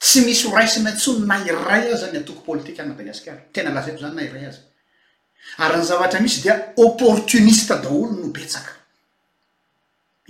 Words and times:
tsy 0.00 0.20
misy 0.26 0.46
horaisinantsony 0.48 1.26
na 1.26 1.38
iray 1.46 1.92
azy 1.94 2.10
ny 2.12 2.18
atoko 2.18 2.42
politiqua 2.42 2.84
y 2.84 2.88
madagasikara 2.88 3.40
tena 3.52 3.70
lazaiko 3.70 4.00
zany 4.02 4.14
na 4.14 4.22
iray 4.22 4.46
azy 4.50 4.60
ary 5.58 5.76
ny 5.78 5.84
zavatra 5.86 6.20
misy 6.20 6.40
dia 6.42 6.56
opportuniste 6.76 7.74
daholo 7.84 8.10
nopetsaka 8.18 8.79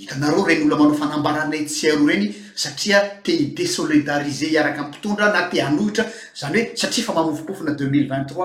hitanareo 0.00 0.44
reny 0.48 0.64
olo 0.66 0.76
manao 0.80 0.96
fanambaranaytsy 1.00 1.86
aroa 1.92 2.06
reny 2.10 2.28
satria 2.64 3.00
te 3.24 3.32
hidesolidarize 3.38 4.46
iaraky 4.52 4.78
ammpitondra 4.82 5.28
na 5.34 5.42
te 5.52 5.60
anohitra 5.64 6.04
zany 6.42 6.58
hoe 6.60 6.76
satria 6.82 7.04
fa 7.06 7.12
mamofomofona 7.16 7.74
deuxmilevittis 7.80 8.36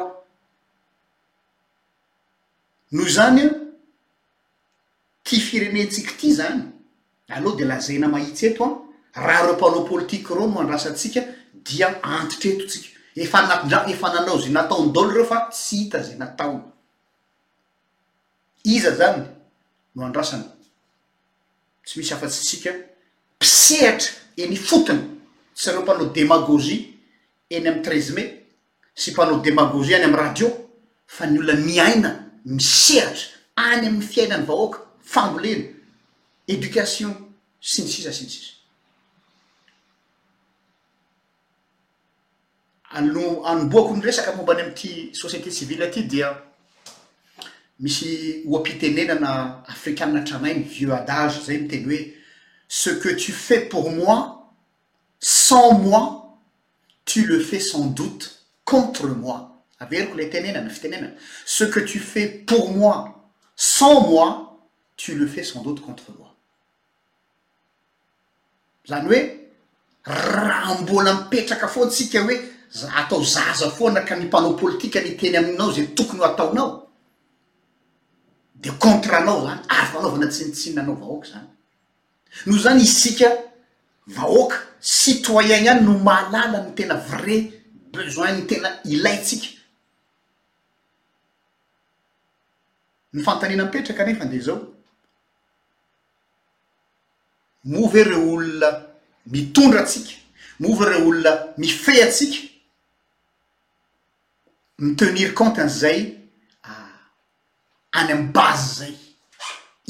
noho 2.99 3.09
zany 3.17 3.39
a 3.43 3.47
ty 5.29 5.39
firemetsika 5.49 6.11
ty 6.23 6.33
zany 6.39 6.59
aloa 7.37 7.55
de 7.61 7.65
lazana 7.69 8.07
mahitsy 8.15 8.45
eto 8.49 8.67
a 9.15 9.27
raha 9.27 9.45
reo 9.45 9.55
panao 9.63 9.85
politiky 9.91 10.33
reo 10.39 10.47
no 10.51 10.59
andrasatsika 10.65 11.21
dia 11.69 11.89
antitretotsika 12.17 12.87
efaidr 13.23 13.95
fanalao 14.01 14.41
za 14.43 14.49
nataonydalo 14.57 15.13
reo 15.19 15.25
fa 15.31 15.39
tsy 15.53 15.75
hita 15.83 16.03
za 16.09 16.15
nataona 16.23 16.63
iza 18.75 18.91
zany 18.99 19.23
no 19.95 20.05
andrasany 20.09 20.43
tsy 21.85 21.99
misy 21.99 22.13
afatsytsika 22.13 22.73
mpisehatra 23.37 24.11
eny 24.41 24.57
fotony 24.57 25.01
sy 25.53 25.69
anao 25.69 25.83
mpanao 25.83 26.05
demagozie 26.09 26.93
eny 27.49 27.67
amy 27.69 27.81
treize 27.81 28.13
ma 28.13 28.23
sy 28.95 29.11
mpanao 29.11 29.39
demagozia 29.39 29.97
any 29.97 30.03
amy 30.05 30.17
radio 30.17 30.49
fa 31.07 31.25
ny 31.29 31.39
olona 31.39 31.61
miaina 31.65 32.11
misehatra 32.45 33.29
any 33.55 33.87
am'y 33.87 34.01
fiainany 34.05 34.45
vaoka 34.45 34.81
famoleny 35.01 35.75
edocation 36.47 37.13
si 37.61 37.81
ny 37.81 37.89
sisa 37.91 38.13
siny 38.13 38.29
sisa 38.29 38.51
ano- 42.97 43.45
anomboako 43.45 43.95
ny 43.95 44.01
resaka 44.05 44.35
momba 44.35 44.53
any 44.57 44.63
amty 44.65 45.11
société 45.13 45.51
sivile 45.51 45.83
aty 45.85 46.03
dia 46.03 46.33
misy 47.79 48.43
oampitenenana 48.47 49.61
afrikana 49.67 50.19
atranayny 50.19 50.61
vieux 50.63 50.93
adage 50.93 51.41
zay 51.41 51.57
mi 51.57 51.67
teny 51.67 51.83
hoe 51.87 52.13
ce 52.67 52.89
que 52.89 53.09
tu 53.09 53.33
fais 53.33 53.61
pour 53.65 53.91
moi 53.91 54.53
sans 55.19 55.73
moi 55.77 56.37
tu 57.03 57.25
le 57.25 57.39
fais 57.41 57.59
sans 57.59 57.85
doute 57.87 58.45
contre 58.63 59.07
moi 59.07 59.61
aveliko 59.79 60.15
le 60.15 60.29
tenenana 60.29 60.69
fitenenana 60.69 61.13
ce 61.45 61.65
que 61.65 61.81
tu 61.81 61.99
fais 61.99 62.29
pour 62.29 62.71
mo 62.73 62.93
sans 63.57 64.07
moi 64.07 64.57
tu 64.95 65.15
le 65.15 65.27
fais 65.27 65.43
sans 65.43 65.61
doute 65.61 65.81
contre 65.81 66.05
moi 66.17 66.33
zany 68.87 69.07
hoe 69.09 69.21
rahambola 70.05 71.13
mipetraka 71.13 71.67
fo 71.67 71.85
ntsika 71.85 72.21
hoe 72.23 72.39
atao 72.95 73.21
zaza 73.21 73.69
foana 73.69 74.01
ka 74.01 74.15
nympanao 74.15 74.53
politike 74.53 75.03
niteny 75.03 75.35
aminao 75.37 75.71
zay 75.73 75.87
tokony 75.87 76.84
de 78.59 78.71
contretnao 78.77 79.45
zany 79.47 79.59
ary 79.69 79.87
fanaovana 79.91 80.27
tsinitsinna 80.27 80.81
anao 80.81 80.95
vahoaka 80.95 81.27
zany 81.31 81.47
no 82.45 82.57
zany 82.63 82.81
isika 82.83 83.27
vahoaka 84.07 84.55
citoyen 84.81 85.63
ihany 85.63 85.81
no 85.83 85.97
malala 85.99 86.59
ny 86.65 86.71
tena 86.75 86.95
vrai 87.09 87.39
besoin 87.91 88.35
ny 88.35 88.45
tena 88.47 88.69
ilaytsika 88.85 89.47
ny 93.13 93.23
fantanina 93.23 93.65
mpetraka 93.65 94.03
anefa 94.03 94.25
nde 94.25 94.39
zao 94.39 94.73
movao 97.63 98.03
reo 98.03 98.31
olona 98.33 98.69
mitondra 99.27 99.83
tsika 99.83 100.11
movao 100.59 100.89
reo 100.89 101.07
olona 101.09 101.31
mife 101.57 102.03
atsika 102.03 102.37
ny 104.79 104.95
tenir 104.95 105.33
comte 105.33 105.61
anzay 105.61 106.24
any 107.95 108.11
amy 108.11 108.23
bazy 108.23 108.77
zay 108.77 108.93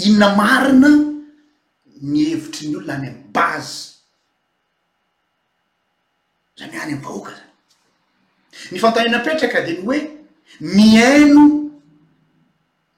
inona 0.06 0.36
marina 0.36 0.90
ny 2.02 2.20
hevitryny 2.30 2.76
olona 2.78 2.94
any 2.98 3.08
amy 3.08 3.24
bazy 3.36 3.92
zamy 6.60 6.78
any 6.84 6.94
am 6.96 7.02
vahoaka 7.02 7.32
zay 7.32 8.72
ny 8.72 8.78
fantanena 8.84 9.20
petraka 9.26 9.60
di 9.68 9.74
ny 9.74 9.82
hoe 9.86 10.00
miaino 10.60 11.44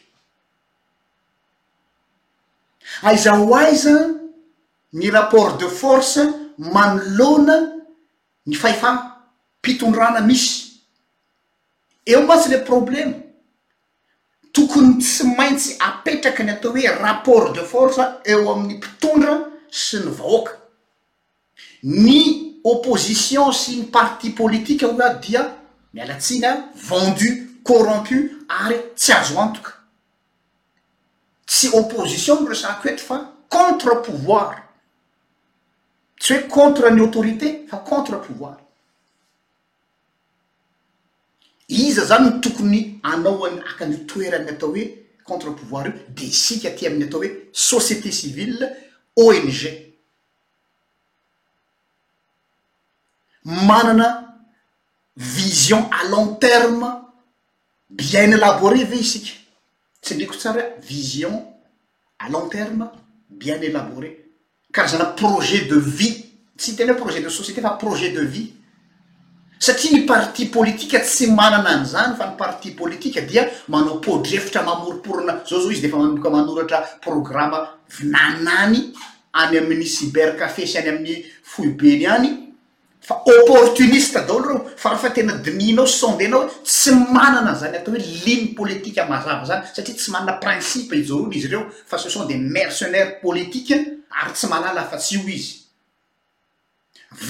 aiza 3.03 3.33
hoaiza 3.35 3.95
ny 4.93 5.11
rapport 5.11 5.57
de 5.61 5.69
force 5.69 6.21
manoloana 6.59 7.57
ny 8.47 8.55
fahefa 8.57 9.19
mpitondrana 9.59 10.21
misy 10.21 10.62
eo 12.05 12.25
ma 12.27 12.37
tsy 12.37 12.51
le 12.51 12.63
problème 12.65 13.13
tokony 14.53 14.97
tsy 15.01 15.25
maintsy 15.39 15.77
apetraka 15.89 16.43
ny 16.43 16.51
atao 16.55 16.73
hoe 16.73 16.89
rapport 17.01 17.53
de 17.53 17.63
force 17.73 18.01
eo 18.27 18.51
amin'ny 18.53 18.75
mpitondra 18.79 19.37
sy 19.83 19.99
ny 20.03 20.11
voka 20.21 20.53
ny 21.83 22.23
opposition 22.73 23.53
sy 23.55 23.77
ny 23.79 23.85
partie 23.95 24.33
politique 24.41 24.85
ho 24.89 24.93
nah 24.99 25.15
dia 25.27 25.45
mi 25.95 26.01
alatsiana 26.03 26.51
vendu 26.89 27.31
corrompu 27.71 28.19
ary 28.65 28.79
tsy 28.99 29.13
azo 29.19 29.39
antoka 29.45 29.73
tsy 31.47 31.71
opposition 31.83 32.43
nyresako 32.43 32.89
oeto 32.89 33.07
fa 33.13 33.21
contre 33.55 33.95
pouvoir 34.09 34.59
tsy 36.19 36.35
hoe 36.35 36.49
contre 36.59 36.91
ny 36.91 37.01
autorité 37.07 37.55
fa 37.71 37.77
contre 37.87 38.19
pouvoir 38.27 38.59
iza 41.73 42.05
zany 42.07 42.27
n 42.31 42.41
tokony 42.41 43.01
anao 43.03 43.45
any 43.47 43.59
akanytoerany 43.71 44.49
atao 44.49 44.69
hoe 44.69 44.85
contre 45.25 45.51
pouvoir 45.55 45.87
io 45.87 45.95
de 46.15 46.23
isika 46.33 46.71
ty 46.77 46.87
amin'ny 46.87 47.05
atao 47.09 47.21
hoe 47.21 47.31
société 47.53 48.11
civile 48.13 48.67
ong 49.17 49.51
manana 53.69 54.39
vision 55.17 55.89
à 55.91 56.05
long 56.09 56.35
terme 56.39 56.89
bien 57.89 58.31
élaboré 58.33 58.85
ve 58.85 58.97
isika 58.97 59.33
tsy 60.03 60.15
ndriko 60.15 60.35
tsary 60.35 60.61
a 60.61 60.71
vision 60.81 61.35
à 62.19 62.29
long 62.29 62.49
terme 62.49 62.91
bien 63.31 63.61
élaboré 63.63 64.29
karazana 64.73 65.07
projet 65.07 65.65
de 65.65 65.77
vie 65.77 66.33
tsy 66.59 66.77
tena 66.77 66.95
projet 66.95 67.21
de 67.23 67.29
société 67.31 67.63
fa 67.63 67.71
projet 67.71 68.11
de 68.13 68.21
vie 68.23 68.53
satria 69.63 69.93
ny 69.95 70.03
parti 70.03 70.47
politika 70.51 70.99
tsy 70.99 71.29
manana 71.31 71.77
n 71.79 71.85
zany 71.87 72.17
fa 72.19 72.27
ny 72.27 72.35
parti 72.35 72.73
politika 72.75 73.21
dia 73.23 73.45
manao 73.71 74.01
podrefitra 74.03 74.63
mamoriporona 74.67 75.45
zao 75.47 75.71
a 75.71 75.75
zdefa 75.79 75.97
manoka 76.03 76.31
manoratra 76.31 76.81
programma 77.01 77.79
vinann 77.97 78.43
any 78.59 78.91
any 79.33 79.57
amin'ny 79.63 79.87
ciber 79.87 80.35
cafe 80.35 80.67
sy 80.67 80.79
any 80.79 80.89
amin'ny 80.89 81.23
foibeny 81.45 82.07
any 82.07 82.29
fa 83.01 83.15
opportuniste 83.23 84.27
do 84.27 84.41
reofa 84.43 84.91
rahfatenadiminaosondenaoe 84.97 86.51
tsy 86.65 86.91
manana 87.15 87.55
zany 87.55 87.77
atao 87.77 87.95
hoe 87.95 88.03
line 88.27 88.55
politika 88.59 89.07
mazava 89.07 89.47
zany 89.47 89.63
satria 89.73 89.95
tsy 89.95 90.11
manana 90.11 90.41
principe 90.43 90.99
ijonizy 90.99 91.47
reo 91.49 91.71
fa 91.87 91.99
sesont 91.99 92.27
des 92.29 92.37
mercenaires 92.37 93.21
politiqes 93.23 93.79
ary 94.23 94.33
tsy 94.35 94.47
malala 94.51 94.83
fa 94.91 94.97
tsy 94.99 95.17
io 95.23 95.23
izy 95.39 95.51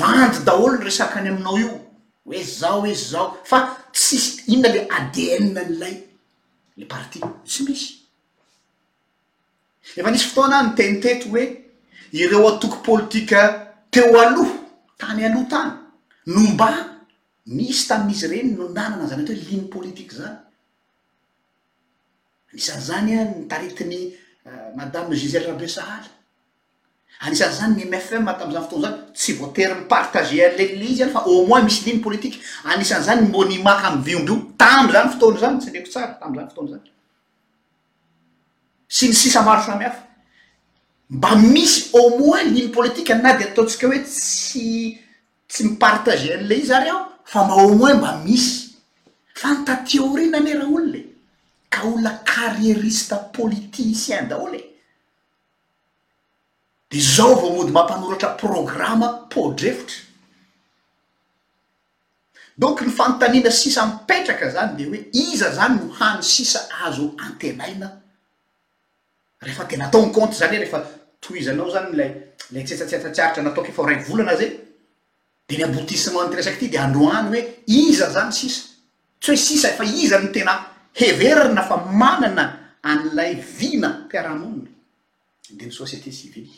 vandy 0.01 0.41
daholony 0.49 0.81
resak 0.85 1.17
any 1.21 1.29
aminao 1.29 1.59
io 1.59 1.92
oe 2.25 2.43
zao 2.45 2.79
oe 2.83 2.95
zao 2.95 3.29
fa 3.51 3.59
tsisy 3.93 4.53
inona 4.53 4.69
le 4.75 4.81
ad 4.99 5.17
n'lay 5.55 5.97
le 6.79 6.85
parti 6.93 7.19
tsy 7.51 7.61
misy 7.67 7.89
efa 9.97 10.09
anisy 10.11 10.27
fotoana 10.29 10.59
miteniteto 10.69 11.27
hoe 11.33 11.45
ireo 12.21 12.49
atoky 12.51 12.79
politika 12.89 13.41
teo 13.93 14.07
aloa 14.23 14.51
tany 15.01 15.21
aloha 15.27 15.47
tany 15.53 15.71
no 16.33 16.41
mba 16.55 16.69
misy 17.57 17.83
tamin'izy 17.89 18.27
reny 18.33 18.49
no 18.57 18.65
nanana 18.77 19.05
zany 19.11 19.23
ety 19.25 19.35
hoe 19.39 19.43
line 19.51 19.69
politike 19.75 20.13
zany 20.21 20.39
anisan'zany 22.51 23.11
a 23.19 23.21
nitaritin'ny 23.25 24.01
euh, 24.49 24.69
madame 24.79 25.11
gisel 25.21 25.45
rabesahaly 25.51 26.12
anisan' 27.23 27.53
zany 27.53 27.75
nymfm 27.77 28.25
tamzany 28.39 28.65
fotony 28.65 28.83
zany 28.83 28.97
tsy 29.15 29.33
voatery 29.39 29.75
mipartazealle 29.81 30.65
izy 30.91 31.03
any 31.03 31.13
fa 31.13 31.19
a 31.21 31.23
moins 31.47 31.65
misy 31.65 31.85
liepolitike 31.91 32.39
anisan'zany 32.65 33.29
monimaka 33.31 33.91
mvombio 33.97 34.37
tamy 34.59 34.93
zany 34.93 35.09
fotony 35.13 35.39
zany 35.43 35.59
tsy 35.61 35.71
leko 35.73 35.89
tsara 35.93 36.15
tazany 36.21 36.49
foton 36.51 36.69
zany 36.73 36.89
sy 38.97 39.07
ny 39.09 39.15
sisa 39.15 39.43
maro 39.43 39.63
samihafa 39.67 40.03
mba 41.11 41.37
misy 41.37 41.81
a 41.95 41.99
moins 42.19 42.45
linypolitika 42.53 43.15
na 43.15 43.33
dy 43.39 43.45
ataotsika 43.47 43.87
hoe 43.87 44.01
sytsy 44.15 45.61
mipartazea'le 45.69 46.55
i 46.67 46.71
ary 46.73 46.89
ao 46.91 47.05
fa 47.25 47.45
mba 47.45 47.55
amoins 47.63 47.99
mba 48.01 48.13
misy 48.25 48.69
fantateori 49.39 50.27
na 50.31 50.41
nera 50.41 50.65
olone 50.67 51.03
ka 51.71 51.83
olona 51.87 52.11
karieristein 52.27 54.29
zao 57.01 57.35
vao 57.35 57.53
mody 57.57 57.73
mampanolatra 57.73 58.37
programa 58.37 59.27
pôdrefitra 59.31 60.03
donk 62.57 62.81
ny 62.83 62.91
fanotanina 62.93 63.51
sisa 63.51 63.87
mipetraka 63.87 64.51
zany 64.53 64.77
de 64.77 64.85
hoe 64.89 64.99
iza 65.13 65.49
zany 65.55 65.79
no 65.79 65.93
hany 66.01 66.23
sisa 66.23 66.61
azo 66.85 67.15
antenaina 67.19 67.93
rehefa 69.43 69.65
tenataonyconty 69.65 70.35
zany 70.37 70.59
refa 70.59 70.79
to 71.21 71.35
izanao 71.37 71.71
zany 71.71 71.97
la 71.97 72.09
aartra 73.25 73.43
natok 73.43 73.73
fara 73.73 73.97
volana 74.09 74.37
zay 74.37 74.51
de 75.49 75.57
ny 75.57 75.65
ambotismnty 75.65 76.37
resaky 76.37 76.59
ty 76.59 76.69
de 76.73 76.79
andro 76.79 77.09
any 77.13 77.35
oe 77.39 77.49
iza 77.67 78.11
zany 78.13 78.33
sisa 78.33 78.63
tsy 79.21 79.31
hoe 79.33 79.37
sisa 79.37 79.69
efa 79.69 79.85
iza 79.85 80.21
ny 80.21 80.29
tena 80.33 80.55
heverina 80.93 81.63
fa 81.65 81.77
manana 81.77 82.45
an'lay 82.83 83.35
vina 83.35 84.05
tiarahmoniny 84.11 84.69
de 85.51 85.65
ny 85.67 85.73
société 85.73 86.13
civily 86.13 86.53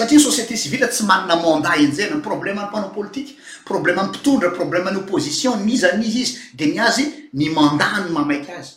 rny 0.00 0.18
société 0.20 0.56
civil 0.56 0.86
tsy 0.88 1.04
manana 1.04 1.36
manda 1.36 1.76
enzay 1.76 2.08
n 2.10 2.20
problème 2.22 2.58
mpanaopolitike 2.60 3.36
problème 3.68 4.08
pitondra 4.12 4.50
problmenyoposition 4.50 5.56
niz 5.64 5.84
anizy 5.84 6.20
izy 6.22 6.38
de 6.54 6.66
nyazy 6.72 7.04
ny 7.34 7.50
mandany 7.52 8.08
mamaiky 8.10 8.52
azy 8.52 8.70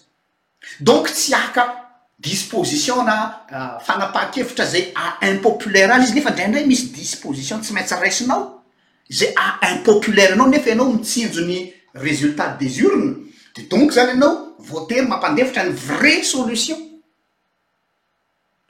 donc 0.80 1.08
tsy 1.12 1.34
aka 1.34 1.76
disposition 2.20 3.04
na 3.04 3.46
euh, 3.52 3.80
fanapaha-kevitra 3.84 4.66
zay 4.66 4.94
aimpopulaire 5.22 5.92
azy 5.94 6.04
izy 6.06 6.14
nefa 6.16 6.30
ndraidray 6.32 6.66
misy 6.68 6.88
disposition 6.92 7.62
tsy 7.62 7.74
maintsy 7.74 7.96
raisinao 7.96 8.62
zay 9.10 9.34
aimpopulaireanao 9.62 10.48
nefa 10.48 10.72
anao 10.72 10.92
mitsinjo 10.92 11.42
ny 11.48 11.72
resultat 11.96 12.58
des 12.60 12.82
urnes 12.82 13.16
de 13.56 13.64
donk 13.72 13.92
zany 13.92 14.12
anao 14.18 14.54
voatery 14.60 15.08
mampandevitra 15.08 15.64
ny 15.64 15.72
vrai 15.74 16.24
solition 16.24 16.78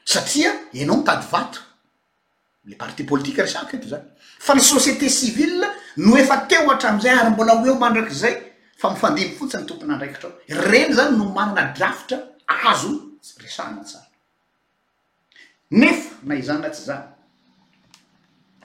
satria 0.06 0.54
anao 0.74 0.98
mitady 1.02 1.25
vato 1.32 1.60
l 2.69 2.75
parti 2.75 3.04
politika 3.04 3.44
resako 3.44 3.75
ety 3.77 3.88
zany 3.89 4.04
fa 4.39 4.54
ny 4.54 4.62
société 4.62 5.10
civil 5.10 5.66
no 5.98 6.18
efa 6.18 6.45
teo 6.48 6.69
atramizay 6.71 7.12
ary 7.16 7.30
mbola 7.31 7.54
ho 7.60 7.66
eo 7.66 7.75
mandrak'zay 7.80 8.36
fa 8.77 8.92
mifandimy 8.94 9.36
fotsiny 9.38 9.66
tompony 9.66 9.94
andraikitr 9.94 10.25
ao 10.25 10.39
reny 10.71 10.94
zany 10.94 11.18
no 11.18 11.25
manana 11.25 11.74
draftra 11.77 12.18
azo 12.48 12.92
sy 13.21 13.42
resanasara 13.44 14.06
nefa 15.71 16.13
na 16.24 16.36
izany 16.36 16.62
la 16.62 16.69
tsy 16.69 16.83
zan 16.83 17.04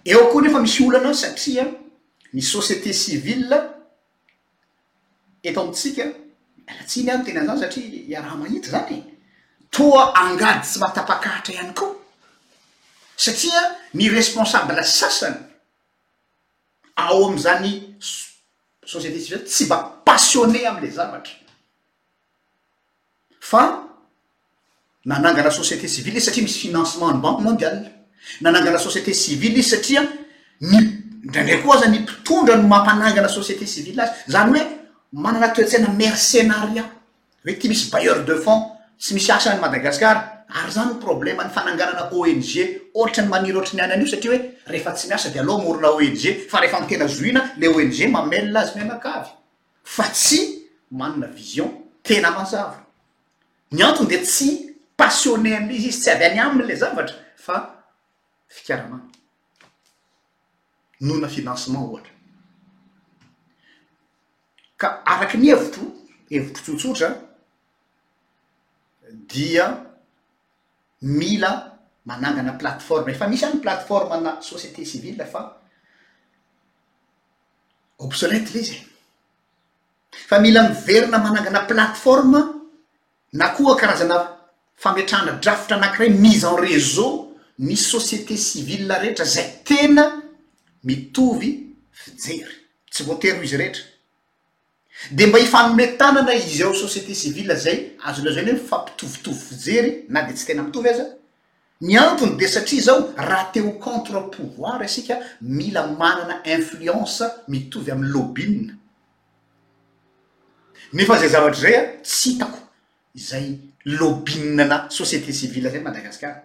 eo 0.05 0.27
koa 0.33 0.43
nefa 0.43 0.61
misy 0.61 0.83
olana 0.83 1.15
satria 1.15 1.65
ny 2.33 2.41
société 2.41 2.93
civil 2.93 3.49
eto 5.43 5.61
amitsika 5.63 6.05
alatsiny 6.67 7.11
ano 7.11 7.25
tena 7.25 7.47
zany 7.47 7.61
satria 7.61 8.05
iaraha 8.13 8.37
mahita 8.37 8.69
zany 8.71 8.93
e. 8.93 9.03
toa 9.71 10.13
angady 10.15 10.61
tsy 10.61 10.79
matapakahatra 10.79 11.55
ihany 11.55 11.73
koo 11.75 11.93
satria 13.17 13.84
my 13.95 14.11
responsabla 14.11 14.85
sasany 14.85 15.39
ao 16.97 17.27
am'zany 17.31 17.97
société 18.87 19.19
civil 19.23 19.43
tsy 19.47 19.65
mba 19.67 19.79
passionne 20.05 20.65
amle 20.69 20.91
zavatra 20.91 21.33
fa 23.41 23.65
nanangana 25.05 25.51
société 25.51 25.89
civile 25.89 26.19
izy 26.19 26.27
satria 26.29 26.45
misy 26.45 26.59
financement 26.67 27.13
ny 27.15 27.21
banke 27.23 27.43
mondial 27.43 27.79
nanangana 28.41 28.79
société 28.79 29.15
civile 29.15 29.59
izy 29.59 29.71
satria 29.71 30.03
ny 30.61 30.79
ndndrekoa 31.25 31.81
zany 31.81 31.95
ny 31.95 31.99
mpitondra 32.03 32.57
no 32.57 32.69
mampanangana 32.69 33.29
société 33.29 33.67
civile 33.67 34.03
azy 34.03 34.13
zany 34.31 34.59
hoe 34.59 34.67
manana 35.13 35.49
to-tsaina 35.49 35.89
mercenaria 35.89 36.85
hoe 37.47 37.53
ty 37.59 37.69
misy 37.69 37.91
bailleur 37.91 38.25
de 38.25 38.35
fond 38.35 38.73
tsy 38.99 39.15
misy 39.15 39.31
asany 39.33 39.61
madagasikar 39.63 40.34
ary 40.55 40.71
zany 40.73 40.95
problema 41.01 41.43
ny 41.45 41.51
fananganana 41.51 42.09
ong 42.13 42.43
ohatra 42.95 43.23
ny 43.27 43.29
maniry 43.29 43.57
ohatra 43.59 43.75
ny 43.75 43.83
anan'io 43.83 44.07
satria 44.07 44.31
oe 44.31 44.43
refa 44.71 44.93
tsy 44.95 45.09
miasa 45.11 45.31
de 45.35 45.41
aloha 45.43 45.65
morina 45.67 45.91
ong 45.91 46.45
fa 46.49 46.61
rehefa 46.63 46.81
mitena 46.81 47.09
zoina 47.11 47.41
le 47.59 47.69
ong 47.69 48.11
mamelila 48.11 48.61
azy 48.61 48.77
mianakavy 48.79 49.31
fa 49.85 50.05
tsy 50.13 50.41
manana 50.91 51.27
vision 51.27 51.71
tena 52.03 52.31
mazava 52.31 52.87
ny 53.73 53.83
antony 53.83 54.07
de 54.15 54.21
tsy 54.23 54.51
passionne 54.97 55.57
am'izy 55.57 55.89
izy 55.89 56.01
tsy 56.01 56.11
avy 56.11 56.25
any 56.25 56.39
aminy 56.39 56.69
la 56.69 56.75
zavatra 56.79 57.17
fa 57.37 57.57
fikaramana 58.49 59.11
noona 61.01 61.29
financement 61.29 61.83
ohatra 61.83 62.11
ka 64.79 65.03
araky 65.05 65.35
ny 65.39 65.51
hevitro 65.51 65.91
hevitro 66.31 66.63
tsotsotra 66.63 67.11
dia 69.11 69.67
mila 71.05 71.79
manangana 72.07 72.57
plateforma 72.59 73.11
efa 73.11 73.29
misy 73.29 73.45
any 73.47 73.61
plateforma 73.61 74.17
na 74.21 74.33
société 74.41 74.85
civil 74.85 75.21
fa 75.33 75.43
obsolete 77.99 78.53
le 78.55 78.63
zey 78.65 78.81
fa 80.11 80.39
mila 80.41 80.63
nniverina 80.69 81.19
manangana 81.19 81.65
plateforma 81.67 82.41
na 83.33 83.49
koa 83.57 83.77
karazana 83.77 84.17
fametrahana 84.77 85.33
drafotra 85.41 85.77
anakiray 85.77 86.09
mise 86.11 86.45
en 86.47 86.57
réseau 86.57 87.37
mi 87.59 87.77
société 87.77 88.37
civila 88.37 88.99
rehetra 88.99 89.25
zay 89.25 89.61
tena 89.65 90.23
mitovy 90.85 91.51
fijery 91.91 92.57
tsy 92.91 93.03
voatero 93.05 93.43
izy 93.43 93.57
rehetra 93.57 93.93
de 95.11 95.27
mba 95.27 95.39
hifa 95.39 95.67
nome 95.69 95.87
tanana 95.99 96.35
izy 96.35 96.63
ao 96.63 96.73
société 96.75 97.15
civile 97.15 97.55
zay 97.57 97.93
azo 98.05 98.25
laza 98.25 98.41
any 98.41 98.51
hoe 98.53 98.63
fampitovitovy 98.69 99.39
fijery 99.47 100.05
na 100.09 100.23
de 100.23 100.33
tsy 100.35 100.47
tena 100.47 100.63
mitovy 100.63 100.89
aza 100.89 101.07
ny 101.81 101.97
antony 101.99 102.37
de 102.39 102.47
satria 102.47 102.83
zao 102.83 103.13
raha 103.17 103.51
teo 103.53 103.73
contrel 103.79 104.31
pouvoire 104.31 104.85
asika 104.85 105.19
mila 105.43 105.87
manana 105.87 106.41
influence 106.45 107.25
mitovy 107.49 107.91
amiy 107.93 108.11
lobinna 108.13 108.75
nefa 110.93 111.19
zay 111.19 111.29
zavatra 111.29 111.61
zay 111.61 111.75
a 111.77 111.83
tsy 112.03 112.29
hitako 112.31 112.59
izay 113.15 113.55
lobinnana 113.85 114.89
société 114.91 115.33
civile 115.33 115.71
zay 115.71 115.81
madagasikara 115.81 116.41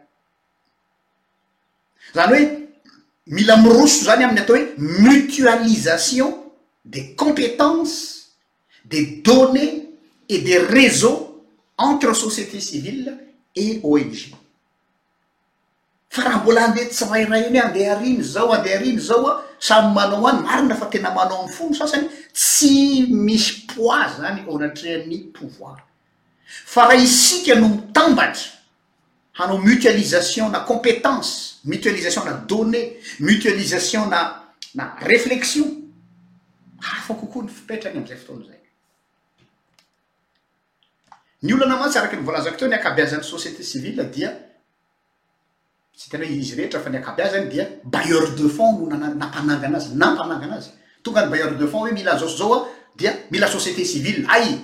zany 2.13 2.33
hoe 2.33 2.67
mila 3.27 3.57
miroso 3.57 4.05
zany 4.05 4.23
ami'ny 4.23 4.39
atao 4.43 4.55
hoe 4.55 4.71
mutualisation 4.77 6.29
des 6.85 7.15
compétences 7.15 8.18
données 9.23 9.89
et 10.27 10.39
des 10.39 10.57
réseaux 10.57 11.45
entre 11.77 12.13
société 12.13 12.59
civile 12.59 13.17
et 13.55 13.79
ong 13.83 14.13
fa 16.11 16.23
raha 16.23 16.37
mbola 16.41 16.63
andeha 16.69 16.85
tsy 16.89 17.03
rayra 17.05 17.37
iny 17.45 17.59
andeha 17.61 17.95
hariny 17.95 18.23
zao 18.25 18.51
andehariny 18.55 18.99
zao 18.99 19.27
a 19.29 19.33
samy 19.59 19.93
manao 19.93 20.25
any 20.31 20.41
marina 20.41 20.75
fa 20.75 20.87
tena 20.89 21.11
manao 21.13 21.43
an' 21.43 21.51
fony 21.53 21.75
sasany 21.77 22.07
tsy 22.33 23.05
misy 23.27 23.67
pois 23.69 24.09
zany 24.17 24.41
eo 24.47 24.57
anatrehan'ny 24.57 25.19
pouvoir 25.37 25.75
fa 26.65 26.87
raha 26.87 26.95
isika 27.03 27.55
no 27.59 27.69
mitambatra 27.69 28.49
hanao 29.37 29.59
mutualisation 29.59 30.49
na 30.51 30.61
compétence 30.71 31.29
mutualisation 31.65 32.25
na 32.25 32.33
donnée 32.49 32.97
mutualisation 33.19 34.09
na 34.09 34.19
na 34.73 34.95
reflexion 35.01 35.67
ayfa 36.95 37.13
kokoa 37.21 37.43
ny 37.45 37.51
fipetraky 37.57 37.97
am'izay 37.97 38.17
fotoana 38.17 38.45
zay 38.49 38.58
ny 41.43 41.53
olana 41.53 41.77
matsy 41.79 41.97
araky 41.99 42.15
nyvoalazako 42.17 42.57
teo 42.57 42.67
ni 42.67 42.75
akabiazany 42.75 43.21
société 43.23 43.63
civile 43.63 44.03
dia 44.15 44.31
sy 45.95 46.09
tena 46.11 46.25
izy 46.25 46.55
rehetra 46.55 46.79
fa 46.83 46.89
ni 46.89 46.97
akabiazany 46.97 47.47
dia 47.47 47.67
balleur 47.83 48.35
de 48.35 48.47
font 48.49 48.75
noo 48.79 48.89
nampanaga 48.97 49.67
anazy 49.67 49.95
nampananga 49.95 50.45
anazy 50.45 50.69
tongany 51.03 51.29
bailleur 51.31 51.55
de 51.57 51.67
font 51.67 51.85
hoe 51.87 51.93
mila 51.93 52.13
azaoso 52.13 52.37
zao 52.37 52.53
a 52.55 52.67
dia 52.95 53.13
mila 53.31 53.47
société 53.47 53.85
civile 53.85 54.27
ay 54.27 54.57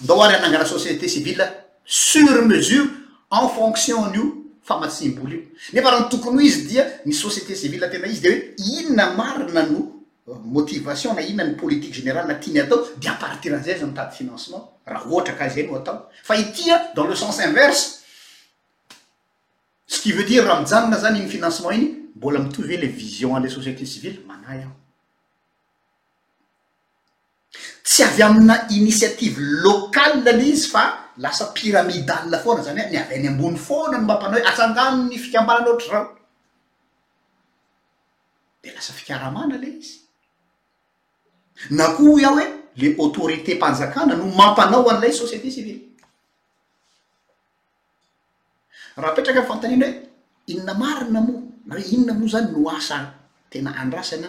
ndao 0.00 0.22
ary 0.24 0.34
anangara 0.36 0.64
société 0.64 1.08
civile 1.08 1.44
sur 1.84 2.44
mesure 2.46 2.88
en 3.30 3.48
fonction-n'io 3.48 4.24
fa 4.62 4.80
masim-boly 4.80 5.36
io 5.36 5.72
nefa 5.72 5.90
rah 5.90 6.00
no 6.00 6.08
tokony 6.08 6.38
o 6.38 6.46
izy 6.46 6.66
dia 6.66 6.86
ny 7.06 7.12
société 7.12 7.52
civil 7.54 7.88
tena 7.92 8.08
izy 8.08 8.20
de 8.22 8.28
oe 8.28 8.40
inona 8.80 9.12
marinano 9.16 9.95
motivationna 10.26 11.22
ionany 11.22 11.54
politique 11.56 11.94
généralenatiny 11.94 12.60
atao 12.60 12.84
de 12.96 13.08
apartirzy 13.08 13.74
amtady 13.82 14.16
financement 14.16 14.72
raha 14.86 15.04
ohatrakzny 15.06 15.68
o 15.70 15.76
atao 15.76 16.02
aita 16.28 16.92
dans 16.96 17.04
le 17.06 17.14
sens 17.14 17.38
inverse 17.40 18.00
sy 19.86 20.00
qui 20.00 20.12
veu 20.12 20.24
dire 20.24 20.44
raha 20.44 20.60
mijanona 20.60 20.98
zany 20.98 21.28
finanement 21.28 21.70
iny 21.72 22.08
mbola 22.16 22.38
mitovele 22.40 22.86
vision 22.86 23.38
le 23.40 23.48
soiété 23.48 23.86
civil 23.86 24.18
ana 24.28 24.70
ahainainiiatieoalle 28.04 30.48
izy 30.50 30.68
fa 30.68 30.98
lasa 31.18 31.46
piramidal 31.54 32.40
fona 32.42 32.62
zany 32.62 32.78
e 32.80 32.88
n 32.90 32.96
avy 32.96 33.14
any 33.14 33.28
ambony 33.28 33.56
fôna 33.56 33.96
ampanao 33.98 34.32
hoe 34.34 34.44
atsanganony 34.44 35.18
fkabnatnha 35.18 36.08
na 41.72 41.94
koho 41.96 42.18
iaho 42.20 42.34
hoe 42.36 42.44
le 42.76 42.88
autorité 43.00 43.54
mpanjakana 43.56 44.14
no 44.16 44.26
mampanao 44.28 44.88
an'ilay 44.90 45.12
société 45.12 45.48
civile 45.50 45.80
raha 48.96 49.14
petraka 49.16 49.40
nfantanina 49.42 49.86
hoe 49.86 50.00
inona 50.52 50.74
marina 50.74 51.20
moa 51.20 51.40
nao 51.66 51.80
inona 51.92 52.14
moa 52.14 52.30
zany 52.32 52.50
no 52.52 52.68
asa 52.70 52.96
tena 53.50 53.70
andrasana 53.82 54.28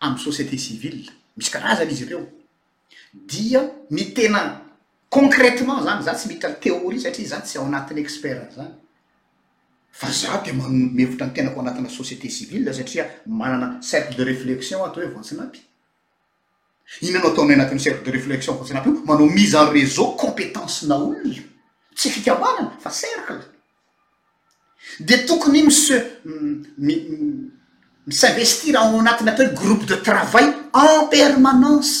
amy 0.00 0.18
société 0.20 0.56
civil 0.60 0.96
misy 1.36 1.50
karazany 1.50 1.92
izy 1.92 2.04
ireo 2.04 2.26
dia 3.12 3.60
ny 3.90 4.04
tena 4.16 4.40
concretement 5.10 5.80
zany 5.84 6.02
za 6.04 6.14
tsy 6.14 6.28
mihtra 6.28 6.50
théori 6.62 7.00
satria 7.00 7.28
zan 7.28 7.42
tsy 7.42 7.56
ao 7.58 7.64
anatin'ny 7.64 8.00
expert 8.04 8.52
zany 8.52 8.74
fa 9.90 10.10
za 10.12 10.42
de 10.44 10.52
mamevitra 10.52 11.26
ntenako 11.26 11.60
anatina 11.64 11.88
société 11.88 12.28
civil 12.28 12.68
satria 12.76 13.04
manana 13.26 13.80
cercle 13.80 14.16
de 14.20 14.24
reflexion 14.24 14.80
atao 14.84 15.00
hoe 15.02 15.12
voantsinay 15.16 15.50
iinanao 17.04 17.30
ataonao 17.32 17.56
anatin'ny 17.58 17.80
cercle 17.84 18.04
de 18.06 18.10
reflexion 18.18 18.56
fatsinapy 18.60 18.88
io 18.90 19.04
manao 19.08 19.28
mise 19.38 19.56
en 19.62 19.70
réseau 19.74 20.06
compétence 20.22 20.76
na 20.88 20.94
olona 20.96 21.44
tsy 21.96 22.08
fikamalana 22.14 22.72
fa 22.82 22.90
cercle 23.00 23.40
de 25.08 25.16
tokony 25.28 25.60
mse 25.68 25.96
msimvestire 28.08 28.78
anatiny 28.82 29.28
atao 29.30 29.46
he 29.46 29.54
groupe 29.62 29.84
de 29.90 29.96
travail 30.08 30.48
en 30.86 31.06
permanance 31.16 31.94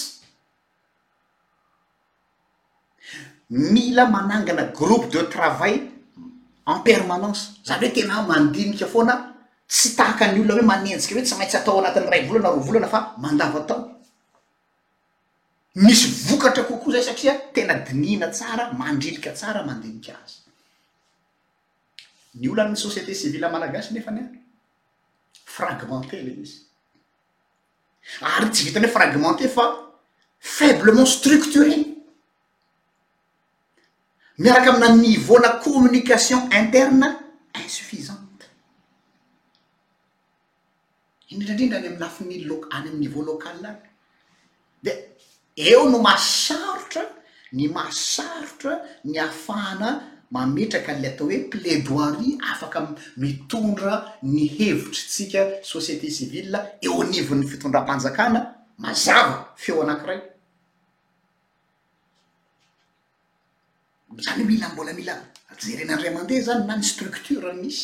mila 3.74 4.04
manangana 4.14 4.64
groupe 4.82 5.08
de 5.14 5.20
travail 5.34 5.76
en 6.72 6.78
permanance 6.88 7.42
zany 7.66 7.82
hoe 7.86 7.92
tena 7.96 8.16
mandinika 8.30 8.86
foana 8.92 9.14
tsy 9.70 9.88
tahaka 9.98 10.24
any 10.26 10.40
olona 10.40 10.54
hoe 10.60 10.68
manenjika 10.72 11.14
hoe 11.14 11.24
tsy 11.26 11.34
maintsy 11.38 11.56
atao 11.58 11.78
anatin'ny 11.80 12.08
ray 12.12 12.22
volana 12.30 12.48
ro 12.54 12.60
volana 12.68 12.88
fa 12.94 12.98
mandava 13.18 13.60
tao 13.68 13.82
misy 15.76 16.06
vokatra 16.30 16.64
kokoa 16.64 16.92
zay 16.92 17.02
satria 17.02 17.32
tena 17.54 17.74
dinina 17.86 18.26
tsara 18.30 18.64
mandrilika 18.80 19.30
tsara 19.36 19.60
mandilika 19.68 20.12
azy 20.24 20.38
ny 22.40 22.48
oloay 22.50 22.76
société 22.84 23.12
civile 23.20 23.48
malagasi 23.54 23.92
nefany 23.94 24.20
any 24.20 24.40
fragmente 25.56 26.14
leny 26.26 26.40
izy 26.46 26.56
ary 28.34 28.48
tsy 28.54 28.62
vitany 28.66 28.86
oe 28.88 28.94
fragmente 28.96 29.48
fa 29.56 29.64
faiblement 30.56 31.08
structuré 31.16 31.76
miaraka 34.42 34.70
amina 34.72 34.88
nivea 35.02 35.40
na 35.44 35.50
communication 35.64 36.40
interne 36.60 37.08
insuffisante 37.64 38.44
indrindraindrindra 41.30 41.86
any 41.86 41.92
am 41.94 42.00
lafinny 42.04 42.36
lo 42.48 42.56
any 42.60 42.74
amin 42.86 42.96
niveao 43.02 43.22
localy 43.30 43.60
any 43.70 43.76
de 44.84 44.92
eo 45.56 45.88
no 45.88 45.98
masarotra 46.04 47.08
ny 47.56 47.68
masarotra 47.72 48.72
ny 49.08 49.16
afahana 49.16 50.20
mametraka 50.30 50.92
ale 50.92 51.08
atao 51.08 51.26
hoe 51.28 51.48
pledoirye 51.50 52.32
afaka 52.52 52.78
mitondra 53.16 54.12
ny 54.22 54.46
hevitrytsika 54.58 55.60
société 55.64 56.08
civila 56.12 56.58
eo 56.84 57.00
anivon'ny 57.02 57.48
fitondram-panjakana 57.48 58.40
mazava 58.78 59.54
feo 59.56 59.80
anankiray 59.82 60.20
zany 64.24 64.42
o 64.42 64.44
milambola 64.46 64.92
mila 64.92 65.14
jerenandrayamandeha 65.64 66.44
zany 66.48 66.66
na 66.66 66.76
ny 66.76 66.82
structure 66.84 67.52
misy 67.52 67.82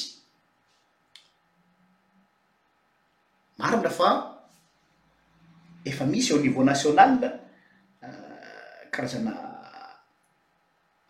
maro 3.59 3.79
mlafa 3.81 4.09
efa 5.85 6.05
misy 6.05 6.33
aau 6.35 6.43
niveau 6.45 6.65
national 6.65 7.13
karazana 8.93 9.33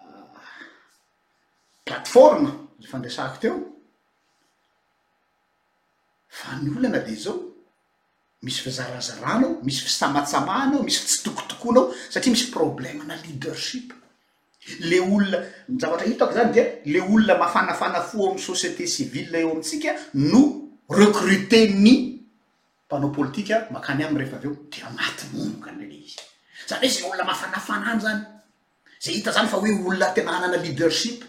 ah, 0.00 0.28
plateforma 1.86 2.50
ze 2.80 2.86
fandesako 2.92 3.36
teo 3.42 3.56
fa 6.40 6.56
ny 6.62 6.70
olana 6.78 7.00
de 7.08 7.14
zao 7.24 7.38
misy 8.44 8.60
fizarazaranao 8.66 9.58
misy 9.66 9.82
fisamatsamahanao 9.86 10.82
misy 10.86 11.00
ftsitokotokoanao 11.04 11.84
satria 12.12 12.32
misy 12.34 12.46
problemana 12.56 13.14
leadership 13.24 13.88
le 14.88 14.96
olona 15.12 15.38
nzavatra 15.74 16.06
hitoko 16.10 16.32
zany 16.38 16.52
dia 16.54 16.64
le 16.92 17.00
olona 17.12 17.34
mafanafana 17.42 18.00
fo 18.08 18.16
amy 18.30 18.40
société 18.50 18.84
civil 18.96 19.34
eo 19.40 19.50
amitsika 19.52 19.90
no 20.30 20.40
recrute 21.00 21.60
ny 21.84 21.90
mpanao 22.86 23.10
politika 23.18 23.54
mankany 23.74 24.02
amy 24.06 24.18
rehefa 24.20 24.36
aveo 24.40 24.54
di 24.70 24.78
maty 24.98 25.24
mnokana 25.34 25.84
le 25.90 25.96
izy 26.06 26.24
zany 26.68 26.84
oe 26.86 26.88
za 26.92 27.06
olona 27.06 27.24
mafanafanaana 27.24 28.00
zany 28.00 28.22
za 29.00 29.12
hita 29.12 29.30
zany 29.32 29.48
fa 29.48 29.56
oe 29.56 29.72
olona 29.86 30.06
tena 30.14 30.30
anana 30.32 30.56
leadership 30.62 31.24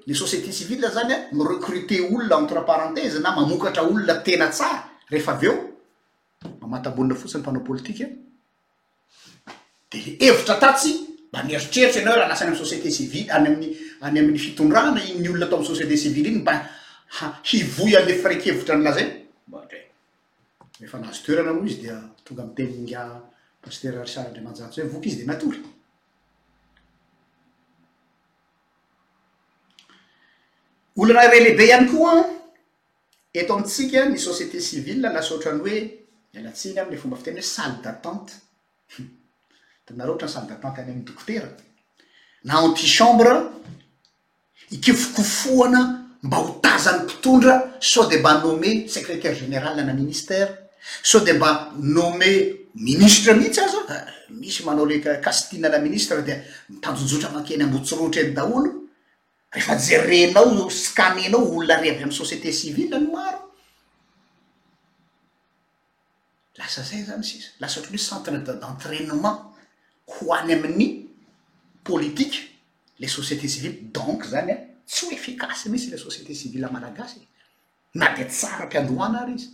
le 0.07 0.13
société 0.13 0.51
civil 0.51 0.81
zanya 0.95 1.15
ah, 1.17 1.27
mirecrute 1.35 2.01
olona 2.11 2.37
entreparentaise 2.39 3.19
na 3.19 3.31
mamokatra 3.35 3.83
olona 3.83 4.15
tena 4.25 4.51
saraeeofonnae 4.51 5.65
mba 11.31 11.39
neitreritraanaalasny 11.43 12.91
sivi 12.91 13.27
yamny 13.27 14.37
fitondrana 14.37 15.01
innyolona 15.11 15.45
atao 15.45 15.57
amysoiét 15.59 15.99
civiliny 16.03 16.41
hivoy 17.43 17.95
anle 17.99 18.13
farakevotra 18.23 18.75
n 18.77 18.83
lazaenbeahazo 18.87 21.21
oeana 21.33 21.53
moa 21.53 21.67
izy 21.69 21.79
di 21.83 21.89
tonga 22.25 22.41
amtenga 22.47 23.03
pasterarisary 23.61 24.31
dramajao 24.33 24.71
za 24.71 24.83
voka 24.95 25.07
izy 25.09 25.17
de 25.19 25.25
natory 25.31 25.59
olana 31.01 31.23
re 31.31 31.37
lehibe 31.43 31.63
ihany 31.67 31.87
koa 31.91 32.13
eto 33.41 33.49
amitsika 33.55 33.99
ny 34.05 34.15
société 34.27 34.57
civilalasoatrany 34.69 35.59
hoe 35.63 35.77
mialatsiny 36.33 36.77
amle 36.79 36.97
fomba 37.01 37.17
fiterany 37.19 37.39
hoe 37.43 37.47
salle 37.53 37.79
d'atante 37.83 38.33
tanara 39.85 40.11
ohara 40.11 40.27
ny 40.27 40.31
salle 40.33 40.47
d'atente 40.49 40.79
any 40.81 40.91
amnydokotera 40.91 41.49
na 42.47 42.53
antichambre 42.65 43.33
ikevokofoana 44.75 45.81
mba 46.23 46.37
ho 46.37 46.49
tazan'ny 46.61 47.03
mpitondra 47.05 47.55
soo 47.81 48.05
de 48.07 48.17
mba 48.17 48.37
nome 48.43 48.87
secrétaire 48.87 49.35
général 49.35 49.79
a 49.79 49.83
na 49.83 49.93
ministère 49.93 50.55
so 51.01 51.19
de 51.19 51.31
mba 51.33 51.71
nome 51.79 52.31
ministre 52.75 53.33
mihitsy 53.33 53.59
azo 53.59 53.79
ah, 53.89 54.05
misy 54.29 54.63
manao 54.63 54.85
lea 54.85 55.17
kastina 55.21 55.69
na 55.69 55.79
ministre 55.79 56.21
de 56.21 56.35
mitanjonjotra 56.69 57.31
mankeny 57.33 57.63
ambootsorotry 57.63 58.21
any 58.27 58.33
daholo 58.33 58.71
rehefa 59.51 59.77
jerenao 59.87 60.69
skanenao 60.69 61.41
olona 61.57 61.77
areavy 61.79 62.03
amy 62.05 62.13
société 62.21 62.51
civile 62.53 62.93
a 62.95 62.99
ny 62.99 63.09
maro 63.11 63.41
lasa 66.57 66.83
zay 66.83 67.01
zany 67.03 67.23
sisy 67.23 67.47
lasa 67.59 67.81
oatran 67.81 67.97
hoe 67.97 68.05
centre 68.09 68.53
d' 68.61 68.63
entrainement 68.69 69.37
ho 70.07 70.33
any 70.35 70.53
amin'ny 70.53 70.87
politique 71.83 72.37
le 72.99 73.07
société 73.07 73.47
civile 73.47 73.89
donc 73.91 74.21
zanya 74.25 74.69
effcaces 75.11 75.65
la 75.65 75.97
société 75.97 76.33
civile 76.33 76.65
amalagas 76.65 77.15
madet 77.95 78.29
sar 78.31 78.61
apiadoanaris 78.65 79.49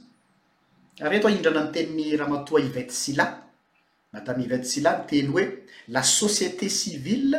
areto 1.01 1.29
indranamtemi 1.29 2.15
ramatoa 2.17 2.60
ivetsila 2.67 3.25
madame 4.13 4.44
ivetsila 4.46 4.91
mtené 5.03 5.44
la 5.96 6.01
société 6.03 6.67
civile 6.70 7.38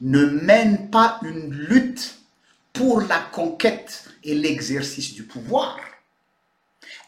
ne 0.00 0.24
mène 0.26 0.90
pas 0.90 1.20
une 1.22 1.52
lutte 1.54 2.16
pour 2.72 3.00
la 3.00 3.18
conquête 3.20 4.04
et 4.24 4.34
l'exercice 4.34 5.14
du 5.14 5.22
pouvoir 5.24 5.78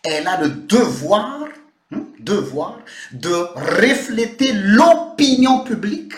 elle 0.02 0.26
a 0.26 0.40
le 0.40 0.48
devoir 0.50 1.48
devoir 2.20 2.78
de 3.12 3.34
refléter 3.84 4.52
l'opinion 4.52 5.64
publique 5.64 6.14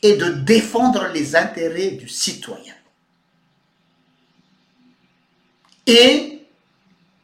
et 0.00 0.16
de 0.16 0.28
défendre 0.52 1.08
les 1.12 1.34
intérêts 1.34 1.90
du 1.90 2.08
ciy 2.08 2.40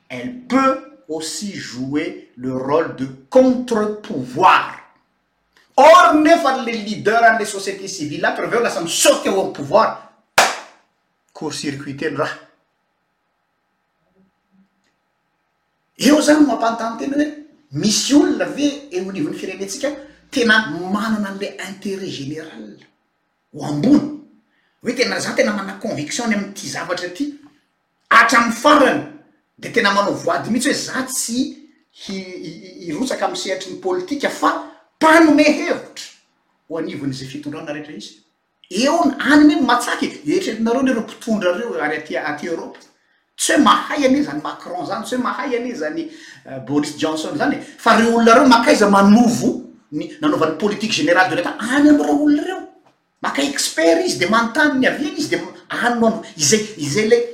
elle 0.08 0.38
peut 0.48 0.82
aussi 1.08 1.52
jouer 1.54 2.30
le 2.36 2.56
rôle 2.56 2.96
de 2.96 3.06
contrepouvoir 3.28 4.80
or 5.76 6.14
nefa 6.14 6.64
le 6.64 6.72
leader 6.72 7.20
an'le 7.22 7.44
société 7.44 7.86
civile 7.88 8.24
atveo 8.24 8.60
lasa 8.62 8.80
misorteoa 8.80 9.52
pouvoir 9.52 10.12
cour 11.32 11.52
circuiten 11.52 12.16
rah 12.16 12.30
eo 15.98 16.20
zany 16.20 16.46
mampantany 16.46 16.96
tena 17.02 17.16
hoe 17.18 17.28
misy 17.82 18.14
olona 18.14 18.44
ave 18.48 18.70
emonivon'ny 18.92 19.36
firenentsika 19.36 19.90
tena 20.30 20.70
manana 20.94 21.34
anle 21.34 21.52
intérêt 21.68 22.10
général 22.20 22.78
ho 23.52 23.64
ambony 23.66 24.22
oe 24.82 24.94
tena 24.94 25.18
zany 25.20 25.36
tena 25.42 25.52
mana 25.58 25.74
convictionny 25.82 26.34
amin'ty 26.38 26.70
zavatra 26.70 27.10
ty 27.10 27.34
ahatramy 28.14 28.52
farany 28.62 29.02
de 29.58 29.68
tenamanovody 29.72 30.50
mihitsy 30.50 30.70
o 30.70 30.82
za 30.86 31.02
tsy 31.02 31.38
hirotsky 32.86 33.24
am 33.24 33.36
sehtryny 33.42 33.80
politika 33.86 34.28
fa 34.28 34.50
panome 34.98 35.42
hevitra 35.58 36.08
hoanivon'za 36.68 37.26
fitondraonarei 37.32 38.02
eo 38.82 39.00
nny 39.38 39.54
mata 39.70 39.92
etretinare 40.06 40.92
ro 40.98 41.02
pitondra 41.10 41.50
reo 41.58 41.72
atyeropa 42.30 42.80
tsy 43.38 43.52
oe 43.52 43.58
mahay 43.68 44.06
an 44.06 44.16
zanymacron 44.28 44.86
zanytsyemhay 44.90 45.50
an 45.58 45.66
zany 45.82 46.02
euh, 46.46 46.58
borisy 46.66 46.94
janson 46.98 47.36
znfareolonremakaiza 47.40 48.90
manovo 48.90 49.50
ny 49.92 50.04
nanovan'ny 50.20 50.58
politike 50.62 50.94
general 51.00 51.26
any 51.30 51.88
amreo 51.90 52.16
olnreo 52.24 52.62
makay 53.22 53.46
expert 53.52 54.06
izy 54.06 54.18
de 54.18 54.26
manotanny 54.26 54.86
aviny 54.86 55.12
izy 56.84 57.08
de 57.12 57.33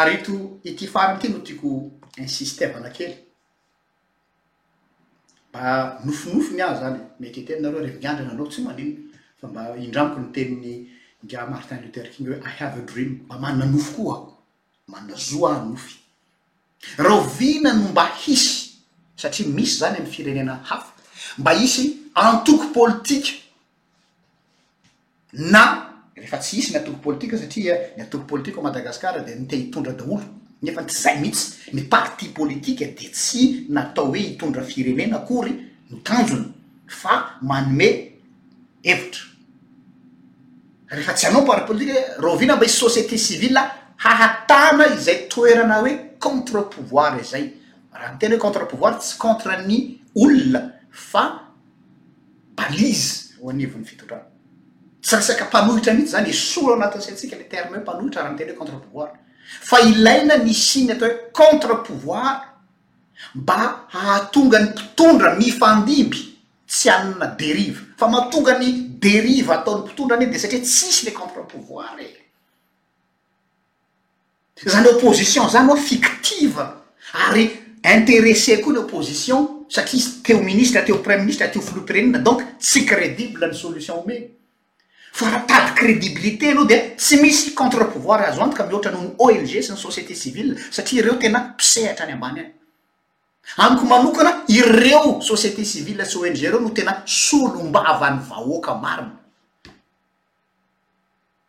ary 0.00 0.22
ito 0.22 0.60
ityfa 0.64 1.00
amyty 1.00 1.28
no 1.28 1.38
tiako 1.38 1.90
insisteva 2.16 2.80
na 2.80 2.88
kely 2.90 3.12
mba 5.50 5.62
nofinofony 6.04 6.62
azy 6.62 6.80
zany 6.80 7.00
meky 7.20 7.42
teninareo 7.46 7.84
re 7.86 7.90
ngiandrana 7.96 8.32
anao 8.32 8.48
tsy 8.50 8.60
manino 8.64 9.00
fa 9.40 9.46
mba 9.48 9.62
indramiko 9.84 10.20
ny 10.20 10.30
teniny 10.34 10.72
ngia 11.24 11.46
martin 11.46 11.78
luterking 11.84 12.26
hoe 12.28 12.40
i 12.44 12.52
have 12.60 12.74
a 12.80 12.82
dream 12.90 13.10
mba 13.26 13.36
manna 13.38 13.64
nofo 13.66 13.92
koa 14.02 14.16
ako 14.18 14.32
manna 14.92 15.14
zoa 15.28 15.52
nofy 15.68 15.94
roo 17.04 17.22
vina 17.36 17.70
no 17.72 17.88
mba 17.92 18.04
hisy 18.22 18.78
satria 19.16 19.48
misy 19.48 19.78
zany 19.80 19.96
amny 19.98 20.10
firenena 20.14 20.54
hafa 20.68 20.92
mba 21.38 21.50
hisy 21.50 21.86
antoko 22.14 22.64
politika 22.76 23.32
na 25.32 25.91
rehefa 26.16 26.38
tsy 26.38 26.58
isy 26.58 26.72
ny 26.72 26.78
atoko 26.82 26.98
politika 27.04 27.38
satria 27.40 27.74
ny 27.96 28.02
atoko 28.04 28.24
politiue 28.28 28.56
ao 28.58 28.62
madagasikar 28.68 29.24
de 29.24 29.34
nite 29.34 29.56
hitondra 29.56 29.92
daholo 29.92 30.24
nefa 30.62 30.82
tsy 30.84 31.00
zay 31.02 31.18
mihitsy 31.20 31.44
ny 31.72 31.82
parti 31.88 32.28
politike 32.28 32.86
de 32.98 33.08
tsy 33.10 33.66
natao 33.68 34.06
hoe 34.10 34.18
hitondra 34.20 34.62
firemena 34.64 35.16
akory 35.22 35.52
no 35.90 35.98
tanjony 36.04 36.46
fa 36.86 37.38
manome 37.42 37.88
hevitra 38.84 39.22
rehefa 40.90 41.14
tsy 41.14 41.26
anao 41.26 41.42
partie 41.44 41.66
politike 41.66 41.98
e 41.98 42.04
rovina 42.20 42.56
mba 42.56 42.66
isy 42.66 42.78
société 42.84 43.16
civilea 43.18 43.64
hahatana 43.96 44.86
izay 44.94 45.28
toerana 45.28 45.80
hoe 45.80 45.96
contrepouvoire 46.18 47.24
zay 47.24 47.50
raha 47.92 48.12
ny 48.14 48.18
tena 48.18 48.34
hoe 48.34 48.40
contrepouvoire 48.42 48.98
tsy 48.98 49.16
contre 49.18 49.56
ny 49.66 49.78
olona 50.14 50.60
fa 50.90 51.24
balizy 52.56 53.40
ho 53.40 53.50
anivon'ny 53.50 53.84
fitondrano 53.84 54.28
tsyrsaka 55.02 55.44
mpanohitra 55.44 55.92
mhtsy 55.94 56.06
zany 56.12 56.28
e 56.28 56.32
solo 56.32 56.74
anatysyntsika 56.74 57.36
le 57.36 57.44
terme 57.46 57.70
hoe 57.76 57.80
mpanohitra 57.82 58.22
rah 58.22 58.32
mitena 58.32 58.52
hoe 58.54 58.58
contrepouvoir 58.58 59.10
fa 59.68 59.78
ilaina 59.88 60.36
nisiny 60.36 60.92
atao 60.92 61.08
hoe 61.08 61.30
contrepouvoir 61.32 62.36
mba 63.34 63.58
hahatonga 63.94 64.58
ny 64.62 64.66
mpitondra 64.76 65.30
myfandiby 65.40 66.20
tsy 66.66 66.88
anina 66.90 67.26
deriva 67.26 67.80
fa 67.98 68.06
matonga 68.08 68.54
ny 68.58 68.68
deriva 69.04 69.54
ataon'ny 69.58 69.84
mpitondrany 69.86 70.22
e 70.24 70.26
de 70.28 70.38
satria 70.38 70.60
tsisy 70.60 71.04
le 71.06 71.12
contrepouvoir 71.20 71.90
eny 72.04 72.16
zany 74.72 74.86
e 74.86 74.90
opposition 74.94 75.50
zany 75.50 75.70
o 75.70 75.76
fictiva 75.76 76.76
ary 77.26 77.44
intéressé 77.94 78.60
koa 78.62 78.72
ly 78.74 78.78
oposition 78.84 79.40
satria 79.68 80.06
teo 80.22 80.40
ministre 80.50 80.84
teo 80.86 80.98
preme 81.02 81.22
ministre 81.24 81.50
teo 81.56 81.60
vlopyrenina 81.70 82.18
donc 82.28 82.38
tsy 82.58 82.80
crédible 82.90 83.44
nysoltionmn 83.50 84.40
fa 85.14 85.28
raha 85.28 85.46
tady 85.46 85.74
crédibilité 85.74 86.50
aloha 86.50 86.64
de 86.66 86.76
tsy 86.96 87.16
misy 87.20 87.50
contrepouvoire 87.54 88.24
azo 88.28 88.40
antoka 88.42 88.64
mihoatra 88.64 88.90
noho 88.92 89.04
ny 89.04 89.14
ong 89.38 89.46
sy 89.46 89.58
ny 89.60 89.76
société 89.76 90.14
civile 90.16 90.56
satria 90.70 91.02
ireo 91.02 91.14
tena 91.20 91.52
mpisehatra 91.54 92.06
any 92.06 92.12
ambany 92.12 92.40
any 92.40 92.52
amiko 93.58 93.84
manokana 93.86 94.32
ireo 94.48 95.20
société 95.20 95.64
civile 95.64 96.06
sy 96.08 96.16
ong 96.16 96.40
reo 96.40 96.60
no 96.60 96.68
tena 96.72 97.02
solom-bava 97.04 98.06
any 98.08 98.18
vahoaka 98.24 98.74
marina 98.74 99.12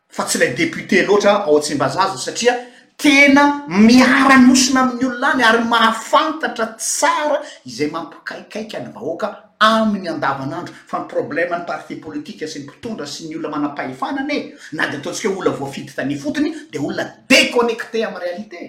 fa 0.10 0.26
tsy 0.28 0.38
ilay 0.38 0.54
deputé 0.60 1.06
loatra 1.08 1.46
aoatsymvazaza 1.48 2.18
satria 2.20 2.58
tena 2.98 3.64
miaranosina 3.68 4.82
amin'ny 4.84 5.06
olona 5.08 5.34
any 5.34 5.44
ary 5.44 5.64
mahafantatra 5.64 6.76
tsara 6.78 7.40
izay 7.66 7.88
mampikaikaiky 7.88 8.76
any 8.78 8.92
vahoaka 8.92 9.53
ami'ny 9.64 10.08
andava 10.08 10.44
anandro 10.44 10.74
fa 10.86 11.00
m 11.00 11.06
problème 11.08 11.54
a 11.56 11.62
parti 11.64 11.96
politika 12.00 12.48
sy 12.48 12.62
ny 12.64 12.68
mpitondra 12.68 13.08
sy 13.08 13.30
ny 13.30 13.36
olona 13.38 13.54
manapahefanane 13.56 14.38
na 14.76 14.88
de 14.92 14.98
ataontsika 15.00 15.30
hoe 15.32 15.40
olona 15.42 15.56
voafiditany 15.58 16.18
fotony 16.20 16.50
de 16.72 16.80
olona 16.80 17.06
déconnecté 17.30 18.04
amy 18.04 18.20
réalité 18.20 18.62